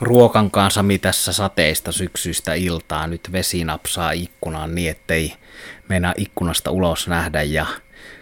ruokan 0.00 0.50
kanssa 0.50 0.84
tässä 1.00 1.32
sateista 1.32 1.92
syksyistä 1.92 2.54
iltaa. 2.54 3.06
Nyt 3.06 3.32
vesi 3.32 3.64
napsaa 3.64 4.12
ikkunaan 4.12 4.74
niin, 4.74 4.90
ettei 4.90 5.32
meinaa 5.88 6.14
ikkunasta 6.16 6.70
ulos 6.70 7.08
nähdä 7.08 7.42
ja 7.42 7.66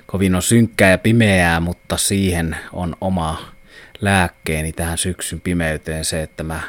kovin 0.06 0.34
on 0.34 0.42
synkkää 0.42 0.90
ja 0.90 0.98
pimeää, 0.98 1.60
mutta 1.60 1.96
siihen 1.96 2.56
on 2.72 2.96
oma 3.00 3.54
lääkkeeni 4.00 4.72
tähän 4.72 4.98
syksyn 4.98 5.40
pimeyteen 5.40 6.04
se, 6.04 6.22
että 6.22 6.42
mä 6.42 6.60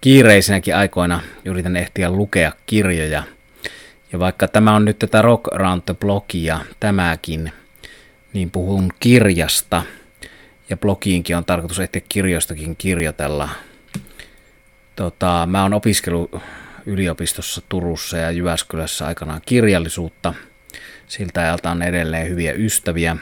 kiireisinäkin 0.00 0.76
aikoina 0.76 1.20
yritän 1.44 1.76
ehtiä 1.76 2.10
lukea 2.10 2.52
kirjoja. 2.66 3.22
Ja 4.12 4.18
vaikka 4.18 4.48
tämä 4.48 4.74
on 4.74 4.84
nyt 4.84 4.98
tätä 4.98 5.22
Rock 5.22 5.54
Around 5.54 5.82
the 5.86 5.94
Blogia, 5.94 6.60
tämäkin, 6.80 7.52
niin 8.32 8.50
puhun 8.50 8.92
kirjasta. 9.00 9.82
Ja 10.70 10.76
blogiinkin 10.76 11.36
on 11.36 11.44
tarkoitus 11.44 11.78
ehtiä 11.78 12.02
kirjoistakin 12.08 12.76
kirjoitella 12.76 13.48
Tota, 14.96 15.48
mä 15.50 15.62
oon 15.62 15.74
opiskellut 15.74 16.36
yliopistossa 16.86 17.62
Turussa 17.68 18.16
ja 18.16 18.30
Jyväskylässä 18.30 19.06
aikanaan 19.06 19.40
kirjallisuutta. 19.46 20.34
Siltä 21.08 21.40
ajalta 21.40 21.70
on 21.70 21.82
edelleen 21.82 22.28
hyviä 22.28 22.52
ystäviä. 22.52 23.16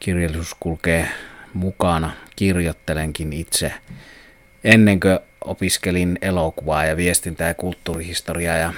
Kirjallisuus 0.00 0.56
kulkee 0.60 1.08
mukana. 1.54 2.10
Kirjoittelenkin 2.36 3.32
itse. 3.32 3.72
Ennen 4.64 5.00
kuin 5.00 5.18
opiskelin 5.44 6.18
elokuvaa 6.22 6.84
ja 6.84 6.96
viestintää 6.96 7.48
ja 7.48 7.54
kulttuurihistoriaa 7.54 8.56
ja 8.56 8.72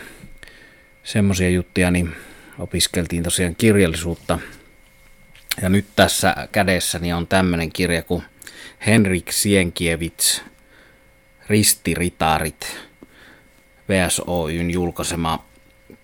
semmoisia 1.04 1.50
juttuja, 1.50 1.90
niin 1.90 2.16
opiskeltiin 2.58 3.22
tosiaan 3.22 3.56
kirjallisuutta. 3.56 4.38
Ja 5.62 5.68
nyt 5.68 5.86
tässä 5.96 6.48
kädessäni 6.52 7.12
on 7.12 7.26
tämmöinen 7.26 7.72
kirja 7.72 8.02
kuin 8.02 8.22
Henrik 8.86 9.32
Sienkiewicz– 9.32 10.40
Ristiritarit 11.50 12.76
VSOYn 13.88 14.70
julkaisema 14.70 15.44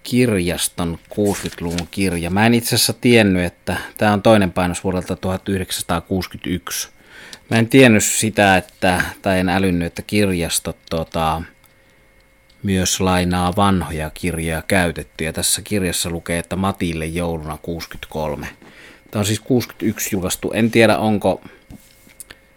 kirjaston 0.03 0.99
60-luvun 1.11 1.89
kirja. 1.91 2.31
Mä 2.31 2.47
en 2.47 2.55
itse 2.55 2.75
asiassa 2.75 2.93
tiennyt, 2.93 3.45
että 3.45 3.77
tämä 3.97 4.13
on 4.13 4.23
toinen 4.23 4.53
painos 4.53 4.85
vuodelta 4.85 5.17
1961. 5.17 6.89
Mä 7.51 7.59
en 7.59 7.69
tiennyt 7.69 8.05
sitä, 8.05 8.57
että, 8.57 9.03
tai 9.23 9.39
en 9.39 9.49
älynnyt, 9.49 9.87
että 9.87 10.03
kirjastot 10.03 10.77
tota, 10.91 11.43
myös 12.63 13.01
lainaa 13.01 13.57
vanhoja 13.57 14.11
kirjoja 14.11 14.63
käytettyjä. 14.63 15.33
Tässä 15.33 15.63
kirjassa 15.63 16.11
lukee, 16.11 16.39
että 16.39 16.57
Matille 16.57 17.07
jouluna 17.07 17.59
63. 17.63 18.49
Tämä 19.11 19.21
on 19.21 19.27
siis 19.27 19.41
61 19.41 20.09
julkaistu. 20.13 20.53
En 20.53 20.71
tiedä, 20.71 20.99
onko 20.99 21.41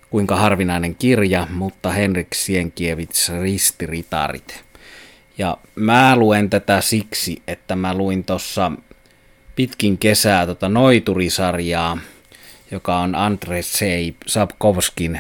kuinka 0.10 0.36
harvinainen 0.36 0.96
kirja, 0.96 1.48
mutta 1.52 1.92
Henrik 1.92 2.34
Sienkiewicz 2.34 3.30
Ristiritarit. 3.42 4.64
Ja 5.38 5.58
mä 5.76 6.16
luen 6.16 6.50
tätä 6.50 6.82
siksi, 6.82 7.42
että 7.48 7.76
mä 7.76 7.94
luin 7.94 8.24
tuossa 8.24 8.72
pitkin 9.56 9.98
kesää 9.98 10.46
tota 10.46 10.70
Noiturisarjaa, 10.70 11.98
joka 12.72 12.98
on 12.98 13.16
Andrzej 13.16 14.14
Sapkovskin 14.28 15.20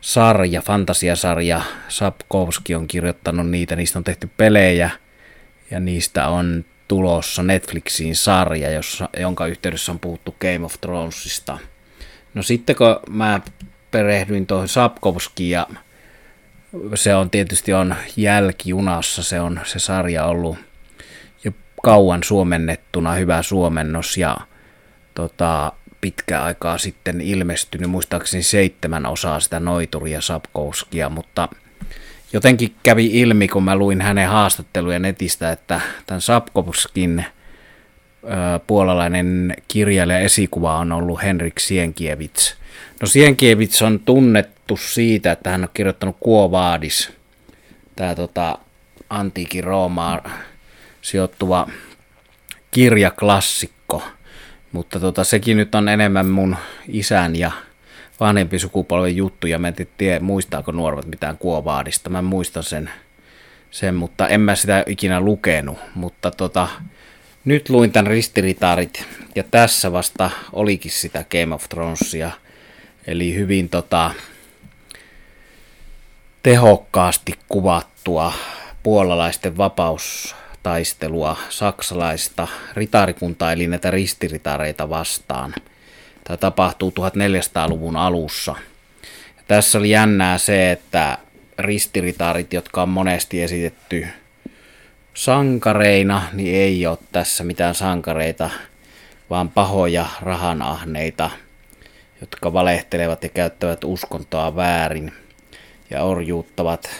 sarja, 0.00 0.62
fantasiasarja. 0.62 1.62
Sapkovski 1.88 2.74
on 2.74 2.88
kirjoittanut 2.88 3.50
niitä, 3.50 3.76
niistä 3.76 3.98
on 3.98 4.04
tehty 4.04 4.30
pelejä 4.36 4.90
ja 5.70 5.80
niistä 5.80 6.28
on 6.28 6.64
tulossa 6.88 7.42
Netflixiin 7.42 8.16
sarja, 8.16 8.70
jossa, 8.70 9.08
jonka 9.18 9.46
yhteydessä 9.46 9.92
on 9.92 9.98
puhuttu 9.98 10.36
Game 10.40 10.64
of 10.64 10.74
Thronesista. 10.80 11.58
No 12.34 12.42
sitten 12.42 12.76
kun 12.76 13.00
mä 13.10 13.40
perehdyin 13.92 14.46
tuohon 14.46 14.68
Sapkovskiin 14.68 15.50
ja 15.50 15.66
se 16.94 17.14
on 17.14 17.30
tietysti 17.30 17.72
on 17.72 17.94
jälkijunassa, 18.16 19.22
se 19.22 19.40
on 19.40 19.60
se 19.64 19.78
sarja 19.78 20.24
ollut 20.24 20.58
jo 21.44 21.52
kauan 21.82 22.22
suomennettuna, 22.24 23.12
hyvä 23.12 23.42
suomennos 23.42 24.16
ja 24.16 24.36
tota, 25.14 25.72
pitkä 26.00 26.42
aikaa 26.42 26.78
sitten 26.78 27.20
ilmestynyt, 27.20 27.90
muistaakseni 27.90 28.42
seitsemän 28.42 29.06
osaa 29.06 29.40
sitä 29.40 29.60
Noituria 29.60 30.20
Sapkovskia, 30.20 31.08
mutta 31.08 31.48
jotenkin 32.32 32.74
kävi 32.82 33.06
ilmi, 33.20 33.48
kun 33.48 33.64
mä 33.64 33.76
luin 33.76 34.00
hänen 34.00 34.28
haastatteluja 34.28 34.98
netistä, 34.98 35.52
että 35.52 35.80
tämän 36.06 36.20
Sapkovskin 36.20 37.24
puolalainen 38.66 39.54
kirjailija 39.68 40.18
esikuva 40.18 40.78
on 40.78 40.92
ollut 40.92 41.22
Henrik 41.22 41.58
Sienkiewicz– 41.58 42.54
No 43.00 43.06
Sienkiewicz 43.06 43.82
on 43.82 44.00
tunnettu 44.00 44.76
siitä, 44.76 45.32
että 45.32 45.50
hän 45.50 45.62
on 45.62 45.68
kirjoittanut 45.74 46.16
Kuovaadis, 46.20 47.12
tämä 47.96 48.14
tota, 48.14 48.58
antiikin 49.10 49.64
Roomaan 49.64 50.32
sijoittuva 51.02 51.68
kirjaklassikko, 52.70 54.02
mutta 54.72 55.00
tota, 55.00 55.24
sekin 55.24 55.56
nyt 55.56 55.74
on 55.74 55.88
enemmän 55.88 56.26
mun 56.26 56.56
isän 56.88 57.36
ja 57.36 57.50
vanhempi 58.20 58.58
sukupolven 58.58 59.16
juttuja. 59.16 59.58
Mä 59.58 59.68
en 59.68 59.74
tiedä, 59.98 60.20
muistaako 60.20 60.72
nuoret 60.72 61.06
mitään 61.06 61.38
Kuovaadista. 61.38 62.10
Mä 62.10 62.22
muistan 62.22 62.62
sen, 62.62 62.90
sen, 63.70 63.94
mutta 63.94 64.28
en 64.28 64.40
mä 64.40 64.54
sitä 64.54 64.84
ikinä 64.86 65.20
lukenut. 65.20 65.78
Mutta 65.94 66.30
tota, 66.30 66.68
nyt 67.44 67.68
luin 67.68 67.92
tämän 67.92 68.10
ristiritaarit 68.10 69.04
ja 69.34 69.42
tässä 69.50 69.92
vasta 69.92 70.30
olikin 70.52 70.90
sitä 70.90 71.24
Game 71.30 71.54
of 71.54 71.68
Thronesia– 71.68 72.30
Eli 73.06 73.34
hyvin 73.34 73.68
tota, 73.68 74.10
tehokkaasti 76.42 77.32
kuvattua 77.48 78.32
puolalaisten 78.82 79.56
vapaustaistelua 79.56 81.36
saksalaista 81.48 82.48
ritarikuntaa, 82.74 83.52
eli 83.52 83.66
näitä 83.66 83.90
ristiritareita 83.90 84.88
vastaan. 84.88 85.54
Tämä 86.24 86.36
tapahtuu 86.36 86.90
1400-luvun 86.90 87.96
alussa. 87.96 88.54
Ja 89.36 89.42
tässä 89.48 89.78
oli 89.78 89.90
jännää 89.90 90.38
se, 90.38 90.72
että 90.72 91.18
ristiritarit, 91.58 92.52
jotka 92.52 92.82
on 92.82 92.88
monesti 92.88 93.42
esitetty 93.42 94.06
sankareina, 95.14 96.22
niin 96.32 96.54
ei 96.54 96.86
ole 96.86 96.98
tässä 97.12 97.44
mitään 97.44 97.74
sankareita, 97.74 98.50
vaan 99.30 99.48
pahoja 99.48 100.06
rahanahneita– 100.22 101.30
jotka 102.22 102.52
valehtelevat 102.52 103.22
ja 103.22 103.28
käyttävät 103.28 103.84
uskontoa 103.84 104.56
väärin 104.56 105.12
ja 105.90 106.02
orjuuttavat 106.04 106.90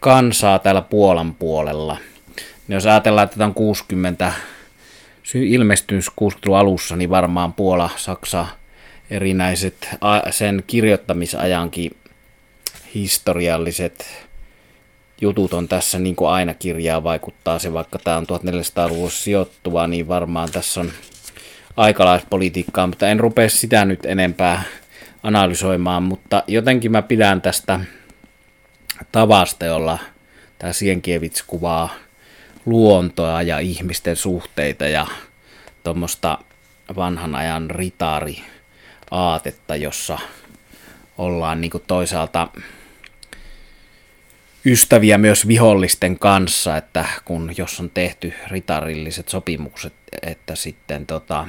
kansaa 0.00 0.58
täällä 0.58 0.82
Puolan 0.82 1.34
puolella. 1.34 1.96
Niin 2.68 2.74
jos 2.74 2.86
ajatellaan, 2.86 3.24
että 3.24 3.36
tämä 3.36 3.46
on 3.46 3.54
60, 3.54 4.32
ilmestynyt 5.34 6.04
60 6.16 6.58
alussa, 6.58 6.96
niin 6.96 7.10
varmaan 7.10 7.52
Puola, 7.52 7.90
Saksa, 7.96 8.46
erinäiset 9.10 9.88
sen 10.30 10.64
kirjoittamisajankin 10.66 11.90
historialliset 12.94 14.26
jutut 15.20 15.52
on 15.52 15.68
tässä 15.68 15.98
niin 15.98 16.16
kuin 16.16 16.30
aina 16.30 16.54
kirjaa 16.54 17.04
vaikuttaa 17.04 17.58
se, 17.58 17.72
vaikka 17.72 17.98
tämä 17.98 18.16
on 18.16 18.26
1400-luvussa 18.26 19.22
sijoittuva, 19.22 19.86
niin 19.86 20.08
varmaan 20.08 20.50
tässä 20.52 20.80
on 20.80 20.92
aikalaispolitiikkaa, 21.76 22.86
mutta 22.86 23.08
en 23.08 23.20
rupea 23.20 23.48
sitä 23.48 23.84
nyt 23.84 24.04
enempää 24.04 24.62
analysoimaan, 25.22 26.02
mutta 26.02 26.42
jotenkin 26.46 26.92
mä 26.92 27.02
pidän 27.02 27.40
tästä 27.40 27.80
tavasta, 29.12 29.64
jolla 29.64 29.98
tämä 30.58 30.72
Sienkiewicz 30.72 31.42
kuvaa 31.46 31.94
luontoa 32.66 33.42
ja 33.42 33.58
ihmisten 33.58 34.16
suhteita 34.16 34.84
ja 34.84 35.06
tuommoista 35.84 36.38
vanhan 36.96 37.34
ajan 37.34 37.70
ritaari 37.70 38.42
aatetta, 39.10 39.76
jossa 39.76 40.18
ollaan 41.18 41.60
niin 41.60 41.72
toisaalta 41.86 42.48
ystäviä 44.66 45.18
myös 45.18 45.48
vihollisten 45.48 46.18
kanssa, 46.18 46.76
että 46.76 47.04
kun 47.24 47.54
jos 47.56 47.80
on 47.80 47.90
tehty 47.90 48.32
ritarilliset 48.50 49.28
sopimukset, 49.28 49.92
että 50.22 50.54
sitten 50.54 51.06
tota, 51.06 51.48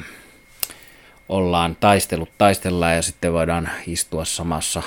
ollaan 1.30 1.78
taistellut, 1.80 2.30
taistellaan 2.38 2.96
ja 2.96 3.02
sitten 3.02 3.34
voidaan 3.34 3.70
istua 3.88 4.26
samassa 4.26 4.84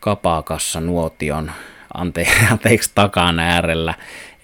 kapakassa 0.00 0.80
nuotion, 0.80 1.52
ante, 1.94 2.26
anteeksi 2.52 2.90
takan 2.94 3.38
äärellä, 3.38 3.94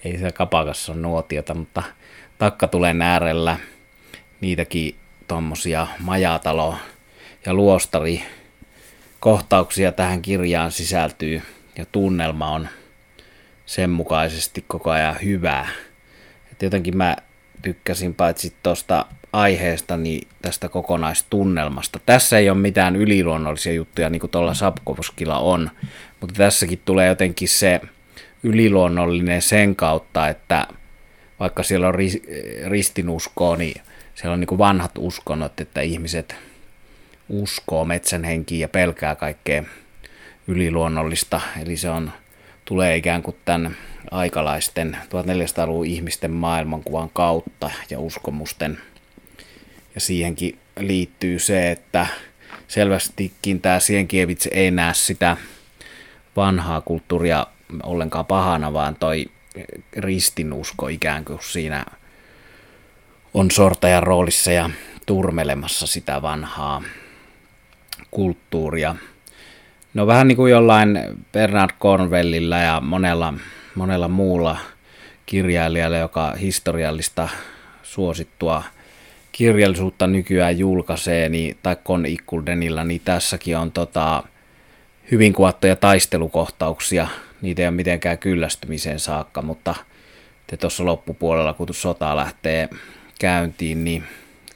ei 0.03 0.17
se 0.17 0.31
kapakassa 0.31 0.91
ole 0.91 1.01
nuotiota, 1.01 1.53
mutta 1.53 1.83
takkatulen 2.37 3.01
äärellä. 3.01 3.57
Niitäkin 4.41 4.95
tuommoisia 5.27 5.87
majatalo- 5.99 6.77
ja 7.45 7.53
luostari 7.53 8.23
kohtauksia 9.19 9.91
tähän 9.91 10.21
kirjaan 10.21 10.71
sisältyy 10.71 11.41
ja 11.77 11.85
tunnelma 11.91 12.51
on 12.51 12.67
sen 13.67 13.89
mukaisesti 13.89 14.65
koko 14.67 14.91
ajan 14.91 15.15
hyvää. 15.23 15.67
Et 16.51 16.61
jotenkin 16.61 16.97
mä 16.97 17.15
tykkäsin 17.61 18.13
paitsi 18.13 18.53
tuosta 18.63 19.05
aiheesta, 19.33 19.97
niin 19.97 20.27
tästä 20.41 20.69
kokonaistunnelmasta. 20.69 21.99
Tässä 22.05 22.37
ei 22.37 22.49
ole 22.49 22.57
mitään 22.57 22.95
yliluonnollisia 22.95 23.73
juttuja, 23.73 24.09
niin 24.09 24.19
kuin 24.19 24.31
tuolla 24.31 24.53
Sapkovoskilla 24.53 25.39
on, 25.39 25.69
mutta 26.21 26.35
tässäkin 26.35 26.81
tulee 26.85 27.07
jotenkin 27.07 27.49
se 27.49 27.81
yliluonnollinen 28.43 29.41
sen 29.41 29.75
kautta, 29.75 30.27
että 30.27 30.67
vaikka 31.39 31.63
siellä 31.63 31.87
on 31.87 31.95
ristinuskoa, 32.65 33.55
niin 33.55 33.81
siellä 34.15 34.33
on 34.33 34.39
niin 34.39 34.47
kuin 34.47 34.59
vanhat 34.59 34.91
uskonnot, 34.97 35.59
että 35.59 35.81
ihmiset 35.81 36.35
uskoo 37.29 37.85
metsän 37.85 38.23
henkiin 38.23 38.61
ja 38.61 38.69
pelkää 38.69 39.15
kaikkea 39.15 39.63
yliluonnollista. 40.47 41.41
Eli 41.61 41.77
se 41.77 41.89
on, 41.89 42.11
tulee 42.67 42.95
ikään 42.95 43.23
kuin 43.23 43.37
tämän 43.45 43.77
aikalaisten 44.11 44.97
1400-luvun 45.03 45.85
ihmisten 45.85 46.31
maailmankuvan 46.31 47.09
kautta 47.13 47.71
ja 47.89 47.99
uskomusten. 47.99 48.77
Ja 49.95 50.01
siihenkin 50.01 50.59
liittyy 50.79 51.39
se, 51.39 51.71
että 51.71 52.07
selvästikin 52.67 53.61
tämä 53.61 53.79
Sienkievits 53.79 54.49
ei 54.51 54.71
näe 54.71 54.93
sitä 54.93 55.37
vanhaa 56.35 56.81
kulttuuria 56.81 57.47
ollenkaan 57.83 58.25
pahana, 58.25 58.73
vaan 58.73 58.95
toi 58.95 59.25
ristinusko 59.97 60.87
ikään 60.87 61.25
kuin 61.25 61.39
siinä 61.41 61.85
on 63.33 63.51
sortajan 63.51 64.03
roolissa 64.03 64.51
ja 64.51 64.69
turmelemassa 65.05 65.87
sitä 65.87 66.21
vanhaa 66.21 66.83
kulttuuria. 68.11 68.95
No 69.93 70.07
vähän 70.07 70.27
niin 70.27 70.35
kuin 70.35 70.51
jollain 70.51 70.99
Bernard 71.31 71.71
Cornwellilla 71.79 72.57
ja 72.57 72.81
monella, 72.81 73.33
monella 73.75 74.07
muulla 74.07 74.57
kirjailijalla, 75.25 75.97
joka 75.97 76.31
historiallista 76.31 77.29
suosittua 77.83 78.63
kirjallisuutta 79.31 80.07
nykyään 80.07 80.59
julkaisee, 80.59 81.29
niin, 81.29 81.57
tai 81.63 81.75
Con 81.75 82.05
Ikkuldenilla, 82.05 82.83
niin 82.83 83.01
tässäkin 83.05 83.57
on 83.57 83.71
tota, 83.71 84.23
hyvin 85.11 85.33
kuvattuja 85.33 85.75
taistelukohtauksia. 85.75 87.07
Niitä 87.41 87.61
ei 87.61 87.67
ole 87.67 87.75
mitenkään 87.75 88.17
kyllästymiseen 88.17 88.99
saakka, 88.99 89.41
mutta 89.41 89.75
tuossa 90.59 90.85
loppupuolella, 90.85 91.53
kun 91.53 91.67
sota 91.71 92.15
lähtee 92.15 92.69
käyntiin, 93.19 93.83
niin, 93.83 94.03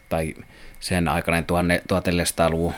tai 0.10 0.36
sen 0.80 1.07
aikainen 1.07 1.45
1400-luvun 1.92 2.74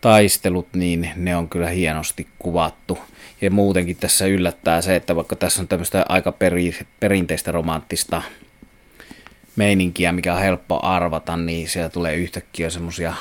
taistelut, 0.00 0.68
niin 0.74 1.10
ne 1.16 1.36
on 1.36 1.48
kyllä 1.48 1.68
hienosti 1.68 2.26
kuvattu. 2.38 2.98
Ja 3.40 3.50
muutenkin 3.50 3.96
tässä 3.96 4.26
yllättää 4.26 4.82
se, 4.82 4.96
että 4.96 5.16
vaikka 5.16 5.36
tässä 5.36 5.62
on 5.62 5.68
tämmöistä 5.68 6.04
aika 6.08 6.32
peri, 6.32 6.76
perinteistä 7.00 7.52
romanttista 7.52 8.22
meininkiä, 9.56 10.12
mikä 10.12 10.34
on 10.34 10.40
helppo 10.40 10.80
arvata, 10.82 11.36
niin 11.36 11.68
siellä 11.68 11.88
tulee 11.88 12.14
yhtäkkiä 12.14 12.70
semmoisia 12.70 13.14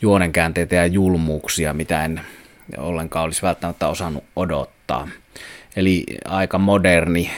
juonenkäänteitä 0.00 0.74
ja 0.74 0.86
julmuuksia, 0.86 1.72
mitä 1.72 2.04
en 2.04 2.20
ollenkaan 2.78 3.24
olisi 3.24 3.42
välttämättä 3.42 3.88
osannut 3.88 4.24
odottaa. 4.36 5.08
Eli 5.76 6.04
aika 6.24 6.58
moderni 6.58 7.30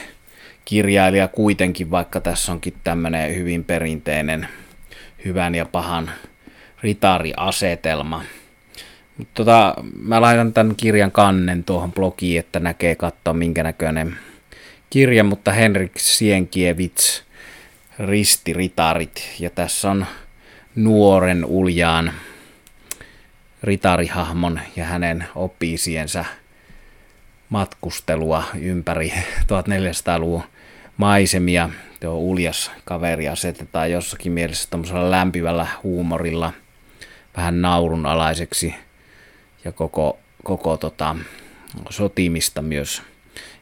kirjailija 0.65 1.27
kuitenkin, 1.27 1.91
vaikka 1.91 2.21
tässä 2.21 2.51
onkin 2.51 2.73
tämmöinen 2.83 3.35
hyvin 3.35 3.63
perinteinen 3.63 4.47
hyvän 5.25 5.55
ja 5.55 5.65
pahan 5.65 6.11
ritariasetelma. 6.83 8.23
Tota, 9.33 9.73
mä 10.01 10.21
laitan 10.21 10.53
tämän 10.53 10.75
kirjan 10.75 11.11
kannen 11.11 11.63
tuohon 11.63 11.91
blogiin, 11.91 12.39
että 12.39 12.59
näkee 12.59 12.95
katsoa 12.95 13.33
minkä 13.33 13.63
näköinen 13.63 14.17
kirja, 14.89 15.23
mutta 15.23 15.51
Henrik 15.51 15.91
Sienkiewicz, 15.97 17.21
Ristiritarit, 17.99 19.35
ja 19.39 19.49
tässä 19.49 19.91
on 19.91 20.05
nuoren 20.75 21.45
uljaan 21.45 22.13
ritarihahmon 23.63 24.59
ja 24.75 24.85
hänen 24.85 25.25
oppiisiensä 25.35 26.25
matkustelua 27.49 28.43
ympäri 28.61 29.13
1400-luvun 29.49 30.43
maisemia. 30.97 31.69
Tuo 31.99 32.13
uljas 32.13 32.71
kaveri 32.85 33.27
asetetaan 33.27 33.91
jossakin 33.91 34.31
mielessä 34.31 34.69
tuommoisella 34.69 35.11
lämpivällä 35.11 35.67
huumorilla 35.83 36.53
vähän 37.37 37.61
naurunalaiseksi 37.61 38.75
koko, 39.75 40.19
koko 40.43 40.77
tota, 40.77 41.15
sotimista 41.89 42.61
myös 42.61 43.01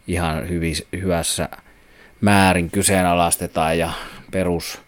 ihan 0.07 0.49
hyvi, 0.49 0.73
hyvässä 0.91 1.49
määrin 2.21 2.71
kyseenalaistetaan 2.71 3.77
ja 3.77 3.91
perus 4.31 4.81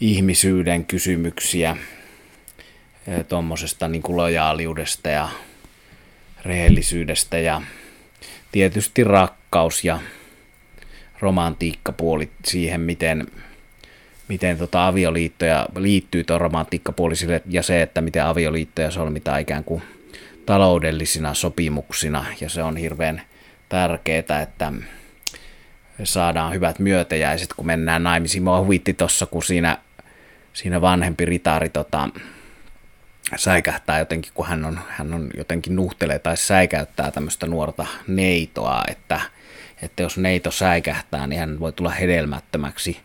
ihmisyyden 0.00 0.84
kysymyksiä 0.84 1.76
tuommoisesta 3.28 3.88
niin 3.88 4.02
lojaaliudesta 4.08 5.08
ja 5.08 5.28
rehellisyydestä 6.44 7.38
ja 7.38 7.62
tietysti 8.52 9.04
rakkaus 9.04 9.84
ja 9.84 9.98
romantiikkapuoli 11.20 12.30
siihen, 12.44 12.80
miten, 12.80 13.26
miten 14.28 14.58
tota 14.58 14.86
avioliittoja 14.86 15.66
liittyy 15.76 16.24
tuon 16.24 16.40
romantiikkapuolisille 16.40 17.42
ja 17.48 17.62
se, 17.62 17.82
että 17.82 18.00
miten 18.00 18.24
avioliittoja 18.24 18.90
solmitaan 18.90 19.40
ikään 19.40 19.64
kuin 19.64 19.82
taloudellisina 20.46 21.34
sopimuksina 21.34 22.24
ja 22.40 22.48
se 22.48 22.62
on 22.62 22.76
hirveän 22.76 23.22
tärkeää, 23.68 24.42
että 24.42 24.72
saadaan 26.04 26.52
hyvät 26.52 26.78
myötäjäiset, 26.78 27.52
kun 27.52 27.66
mennään 27.66 28.02
naimisiin. 28.02 28.42
Mua 28.42 28.60
huvitti 28.60 28.94
tuossa, 28.94 29.26
kun 29.26 29.42
siinä, 29.42 29.78
siinä 30.52 30.80
vanhempi 30.80 31.24
ritaari 31.24 31.68
tota, 31.68 32.08
säikähtää 33.36 33.98
jotenkin, 33.98 34.32
kun 34.34 34.46
hän 34.46 34.64
on, 34.64 34.80
hän 34.88 35.14
on 35.14 35.30
jotenkin 35.36 35.76
nuhtelee 35.76 36.18
tai 36.18 36.36
säikäyttää 36.36 37.10
tämmöistä 37.10 37.46
nuorta 37.46 37.86
neitoa, 38.06 38.82
että, 38.88 39.20
että 39.82 40.02
jos 40.02 40.18
neito 40.18 40.50
säikähtää, 40.50 41.26
niin 41.26 41.40
hän 41.40 41.60
voi 41.60 41.72
tulla 41.72 41.90
hedelmättömäksi. 41.90 43.00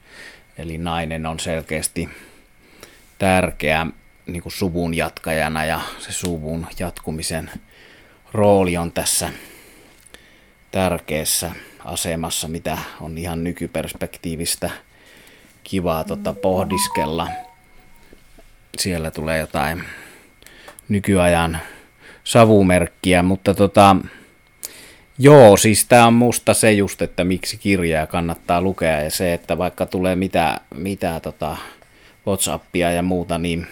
Eli 0.58 0.78
nainen 0.78 1.26
on 1.26 1.40
selkeästi 1.40 2.10
tärkeä 3.20 3.88
niin 4.28 4.42
kuin 4.42 4.54
suvun 4.54 4.94
jatkajana 4.94 5.66
ja 5.66 5.82
se 6.00 6.12
suvun 6.12 6.68
jatkumisen 6.80 7.52
rooli 8.32 8.78
on 8.78 8.92
tässä 8.92 9.30
tärkeässä 10.72 11.52
asemassa, 11.86 12.48
mitä 12.48 12.78
on 13.02 13.18
ihan 13.18 13.44
nykyperspektiivistä 13.44 14.70
kivaa 15.64 16.04
tota, 16.04 16.34
pohdiskella. 16.34 17.28
Siellä 18.78 19.12
tulee 19.12 19.40
jotain 19.40 19.84
nykyajan 20.90 21.60
savumerkkiä, 22.24 23.24
mutta 23.24 23.54
tota, 23.54 23.96
joo, 25.20 25.58
siis 25.58 25.86
tämä 25.86 26.08
on 26.08 26.14
musta 26.14 26.54
se 26.54 26.72
just, 26.72 27.02
että 27.02 27.24
miksi 27.24 27.58
kirjaa 27.58 28.08
kannattaa 28.08 28.62
lukea 28.62 29.02
ja 29.02 29.12
se, 29.12 29.34
että 29.34 29.58
vaikka 29.58 29.86
tulee 29.86 30.16
mitä, 30.16 30.62
mitä 30.76 31.20
tota 31.20 31.58
Whatsappia 32.28 32.92
ja 32.92 33.02
muuta, 33.02 33.38
niin 33.38 33.68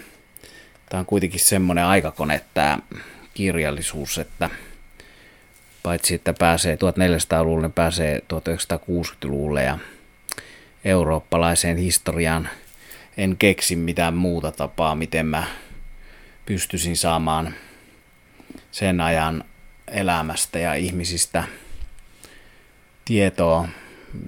tämä 0.88 0.98
on 0.98 1.06
kuitenkin 1.06 1.40
semmoinen 1.40 1.84
aikakone 1.84 2.40
tämä 2.54 2.78
kirjallisuus, 3.34 4.18
että 4.18 4.50
paitsi 5.82 6.14
että 6.14 6.34
pääsee 6.38 6.76
1400-luvulle, 6.76 7.68
pääsee 7.68 8.18
1960-luvulle 8.18 9.62
ja 9.62 9.78
eurooppalaiseen 10.84 11.76
historiaan 11.76 12.48
en 13.16 13.36
keksi 13.36 13.76
mitään 13.76 14.14
muuta 14.14 14.52
tapaa, 14.52 14.94
miten 14.94 15.26
mä 15.26 15.44
pystyisin 16.46 16.96
saamaan 16.96 17.54
sen 18.70 19.00
ajan 19.00 19.44
elämästä 19.88 20.58
ja 20.58 20.74
ihmisistä 20.74 21.44
tietoa 23.04 23.68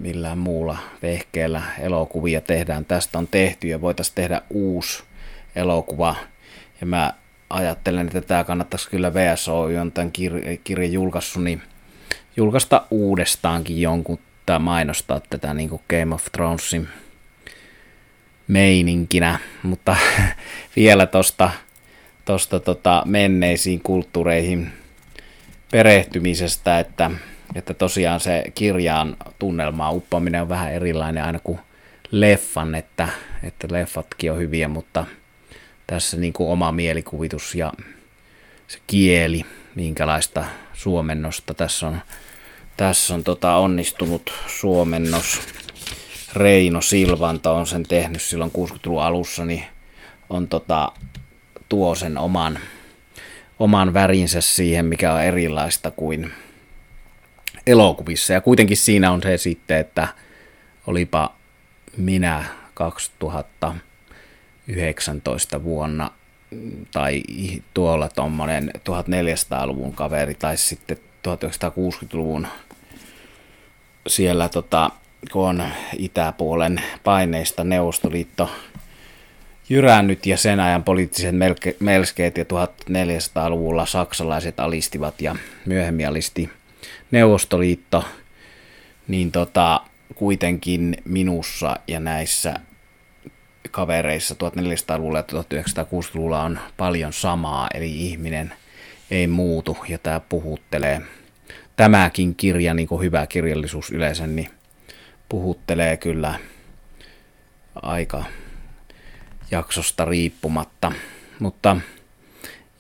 millään 0.01 0.39
muulla 0.39 0.79
vehkeellä 1.03 1.63
elokuvia 1.79 2.41
tehdään. 2.41 2.85
Tästä 2.85 3.19
on 3.19 3.29
tehty 3.29 3.69
ja 3.69 3.81
voitaisiin 3.81 4.15
tehdä 4.15 4.43
uusi 4.51 5.03
elokuva. 5.57 6.17
Ja 6.81 6.87
mä 6.87 7.13
ajattelen, 7.51 8.07
että 8.07 8.21
tämä 8.21 8.45
kannattaisi 8.45 8.91
kyllä 8.91 9.15
VSO, 9.15 9.61
on 9.63 9.93
tämän 9.93 10.13
kir- 10.19 10.61
kirjan 10.65 10.93
julkaissut, 10.93 11.45
niin 11.45 11.63
julkaista 12.37 12.87
uudestaankin 12.91 13.81
jonkun 13.81 14.19
tai 14.47 14.59
mainostaa 14.59 15.21
tätä 15.31 15.55
niin 15.55 15.69
kuin 15.69 15.83
Game 15.91 16.15
of 16.15 16.25
Thronesin 16.33 16.89
meininkinä, 18.49 19.39
mutta 19.63 19.97
vielä 20.77 21.07
tuosta 21.07 21.51
tosta 22.25 22.61
tota 22.61 23.03
menneisiin 23.07 23.81
kulttuureihin 23.83 24.73
perehtymisestä, 25.71 26.79
että, 26.79 27.11
että 27.55 27.75
tosiaan 27.75 28.21
se 28.21 28.45
kirjaan 28.55 29.17
tunnelmaa 29.39 29.91
uppaminen 29.91 30.43
on 30.43 30.49
vähän 30.49 30.73
erilainen 30.73 31.25
aina 31.25 31.39
kuin 31.39 31.59
leffan, 32.11 32.75
että, 32.75 33.09
että 33.43 33.69
leffatkin 33.71 34.33
on 34.33 34.39
hyviä, 34.39 34.69
mutta 34.69 35.07
tässä 35.89 36.17
niin 36.17 36.33
kuin 36.33 36.51
oma 36.51 36.73
mielikuvitus 36.73 37.55
ja 37.55 37.73
se 38.69 38.79
kieli, 38.87 39.45
minkälaista 39.75 40.45
suomennosta 40.73 41.55
tässä 41.55 41.87
on, 41.87 42.01
tässä 42.77 43.15
on 43.15 43.25
tota 43.25 43.57
onnistunut 43.57 44.33
suomennos. 44.47 45.41
Reino 46.35 46.81
Silvanta 46.81 47.53
on 47.53 47.67
sen 47.67 47.83
tehnyt 47.83 48.23
silloin 48.23 48.51
60-luvun 48.51 49.03
alussa, 49.03 49.45
niin 49.45 49.65
on 50.31 50.49
tota, 50.49 50.93
tuo 51.69 51.95
sen 51.95 52.19
oman, 52.19 52.59
oman 53.59 53.95
värinsä 53.95 54.41
siihen, 54.41 54.87
mikä 54.87 55.13
on 55.13 55.23
erilaista 55.23 55.91
kuin 55.91 56.33
elokuvissa. 57.67 58.33
Ja 58.33 58.41
kuitenkin 58.41 58.77
siinä 58.77 59.13
on 59.13 59.23
se 59.23 59.37
sitten, 59.37 59.79
että 59.79 60.09
olipa 60.87 61.35
minä 61.97 62.45
2019 64.69 65.65
vuonna 65.65 66.11
tai 66.93 67.23
tuolla 67.75 68.09
tuommoinen 68.09 68.71
1400-luvun 68.77 69.93
kaveri 69.93 70.35
tai 70.35 70.57
sitten 70.57 70.97
1960-luvun 71.29 72.47
siellä 74.07 74.49
tota, 74.49 74.91
kun 75.33 75.49
on 75.49 75.65
itäpuolen 75.99 76.83
paineista 77.05 77.65
Neuvostoliitto 77.65 78.51
jyrännyt 79.69 80.27
ja 80.27 80.37
sen 80.37 80.61
ajan 80.61 80.85
poliittiset 80.85 81.35
melskeet 81.81 82.39
ja 82.39 82.45
1400-luvulla 82.45 83.87
saksalaiset 83.87 84.61
alistivat 84.61 85.21
ja 85.21 85.37
myöhemmin 85.67 86.09
alisti 86.09 86.51
Neuvostoliitto, 87.11 88.05
niin 89.09 89.33
tota, 89.33 89.81
kuitenkin 90.15 90.97
minussa 91.05 91.77
ja 91.87 92.01
näissä 92.01 92.55
kavereissa 93.71 94.35
1400-luvulla 94.35 95.19
ja 95.19 95.25
1960-luvulla 95.33 96.43
on 96.43 96.59
paljon 96.77 97.13
samaa, 97.13 97.69
eli 97.75 98.07
ihminen 98.07 98.53
ei 99.11 99.27
muutu 99.27 99.77
ja 99.89 99.99
tämä 99.99 100.21
puhuttelee. 100.21 101.03
Tämäkin 101.77 102.35
kirja, 102.35 102.75
niin 102.75 102.89
kuin 102.89 103.03
hyvä 103.03 103.27
kirjallisuus 103.27 103.91
yleensä, 103.91 104.27
niin 104.27 104.49
puhuttelee 105.29 105.97
kyllä 105.97 106.39
aika 107.83 108.25
jaksosta 109.51 110.05
riippumatta. 110.05 110.93
Mutta 111.39 111.77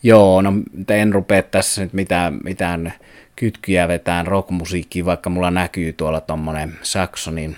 joo, 0.03 0.43
no 0.43 0.53
en 0.89 1.13
rupea 1.13 1.43
tässä 1.43 1.83
nyt 1.83 1.93
mitään, 1.93 2.39
mitään 2.45 2.95
kytkyjä 3.37 3.89
vetään 3.89 4.27
rockmusiikkiin, 4.27 5.05
vaikka 5.05 5.31
mulla 5.31 5.51
näkyy 5.51 5.93
tuolla 5.93 6.21
tommonen 6.21 6.79
Saxonin 6.83 7.57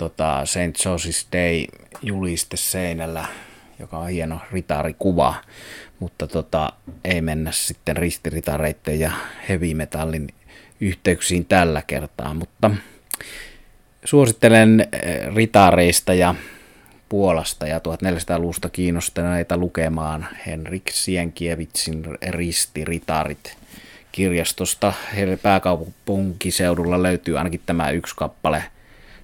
tota, 0.00 0.42
St. 0.44 0.86
Joseph's 0.86 1.26
Day 1.32 1.64
juliste 2.02 2.56
seinällä, 2.56 3.24
joka 3.78 3.98
on 3.98 4.08
hieno 4.08 4.40
ritaarikuva, 4.52 5.34
mutta 5.98 6.26
tota, 6.26 6.72
ei 7.04 7.20
mennä 7.20 7.52
sitten 7.52 7.96
ristiritareitten 7.96 9.00
ja 9.00 9.10
heavy 9.48 9.74
metallin 9.74 10.28
yhteyksiin 10.80 11.44
tällä 11.44 11.82
kertaa, 11.86 12.34
mutta 12.34 12.70
suosittelen 14.04 14.88
eh, 14.92 15.34
ritaareista 15.34 16.14
ja 16.14 16.34
Puolasta 17.08 17.66
ja 17.66 17.78
1400-luvusta 17.78 18.68
kiinnostuneita 18.68 19.56
lukemaan 19.56 20.28
Henrik 20.46 20.90
Sienkiewicsin 20.90 22.04
Ristiritarit 22.30 23.56
kirjastosta. 24.12 24.92
Pääkaupunkiseudulla 25.42 27.02
löytyy 27.02 27.38
ainakin 27.38 27.60
tämä 27.66 27.90
yksi 27.90 28.14
kappale 28.16 28.64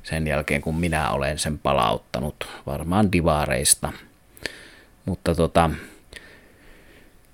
sen 0.09 0.27
jälkeen, 0.27 0.61
kun 0.61 0.75
minä 0.75 1.11
olen 1.11 1.39
sen 1.39 1.59
palauttanut, 1.59 2.49
varmaan 2.67 3.13
divaareista. 3.13 3.93
Mutta 5.05 5.35
tota, 5.35 5.71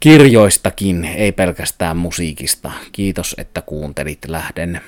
kirjoistakin, 0.00 1.05
ei 1.05 1.33
pelkästään 1.33 1.97
musiikista. 1.97 2.73
Kiitos, 2.93 3.35
että 3.38 3.62
kuuntelit. 3.62 4.19
Lähden 4.29 4.81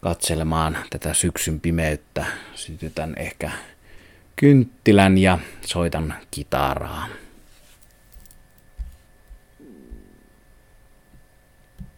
katselemaan 0.00 0.78
tätä 0.90 1.14
syksyn 1.14 1.60
pimeyttä. 1.60 2.24
Sytytän 2.54 3.14
ehkä 3.16 3.50
kynttilän 4.36 5.18
ja 5.18 5.38
soitan 5.66 6.14
kitaraa. 6.30 7.06